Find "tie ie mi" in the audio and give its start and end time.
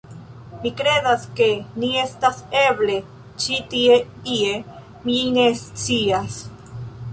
3.75-5.21